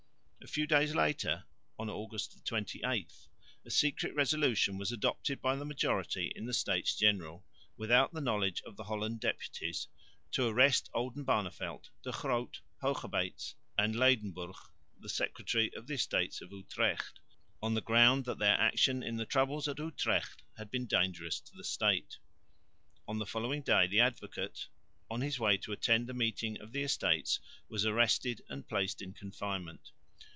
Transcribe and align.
A 0.43 0.47
few 0.47 0.65
days 0.65 0.95
later 0.95 1.43
(August 1.77 2.43
28) 2.45 3.13
a 3.63 3.69
secret 3.69 4.15
resolution 4.15 4.75
was 4.75 4.91
adopted 4.91 5.39
by 5.39 5.55
the 5.55 5.63
majority 5.63 6.31
in 6.35 6.45
the 6.47 6.53
States 6.53 6.95
General, 6.97 7.45
without 7.77 8.11
the 8.11 8.21
knowledge 8.21 8.59
of 8.63 8.75
the 8.75 8.85
Holland 8.85 9.19
deputies, 9.19 9.87
to 10.31 10.47
arrest 10.47 10.89
Oldenbarneveldt, 10.95 11.91
De 12.01 12.11
Groot, 12.11 12.59
Hoogerbeets 12.81 13.53
and 13.77 13.93
Ledenburg, 13.95 14.55
the 14.99 15.07
secretary 15.09 15.71
of 15.75 15.85
the 15.85 15.93
Estates 15.93 16.41
of 16.41 16.51
Utrecht, 16.51 17.19
on 17.61 17.75
the 17.75 17.79
ground 17.81 18.25
that 18.25 18.39
their 18.39 18.59
action 18.59 19.03
in 19.03 19.17
the 19.17 19.27
troubles 19.27 19.67
at 19.67 19.77
Utrecht 19.77 20.41
had 20.57 20.71
been 20.71 20.87
dangerous 20.87 21.39
to 21.39 21.55
the 21.55 21.63
State. 21.63 22.17
On 23.07 23.19
the 23.19 23.27
following 23.27 23.61
day 23.61 23.85
the 23.85 23.99
Advocate, 24.01 24.69
on 25.09 25.21
his 25.21 25.39
way 25.39 25.55
to 25.57 25.71
attend 25.71 26.07
the 26.07 26.15
meeting 26.15 26.59
of 26.59 26.71
the 26.71 26.81
Estates, 26.81 27.39
was 27.69 27.85
arrested 27.85 28.41
and 28.49 28.67
placed 28.67 29.03
in 29.03 29.13
confinement. 29.13 29.91